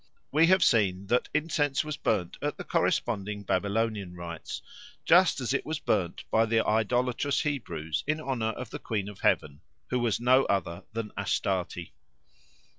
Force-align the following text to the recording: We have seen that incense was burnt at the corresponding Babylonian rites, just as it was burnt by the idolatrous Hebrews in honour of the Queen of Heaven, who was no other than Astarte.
We 0.31 0.47
have 0.47 0.63
seen 0.63 1.05
that 1.09 1.29
incense 1.31 1.83
was 1.85 1.95
burnt 1.95 2.35
at 2.41 2.57
the 2.57 2.63
corresponding 2.63 3.43
Babylonian 3.43 4.15
rites, 4.15 4.63
just 5.05 5.39
as 5.39 5.53
it 5.53 5.63
was 5.63 5.77
burnt 5.77 6.23
by 6.31 6.47
the 6.47 6.65
idolatrous 6.65 7.41
Hebrews 7.41 8.03
in 8.07 8.19
honour 8.19 8.49
of 8.53 8.71
the 8.71 8.79
Queen 8.79 9.07
of 9.07 9.19
Heaven, 9.19 9.61
who 9.91 9.99
was 9.99 10.19
no 10.19 10.45
other 10.45 10.85
than 10.91 11.11
Astarte. 11.19 11.91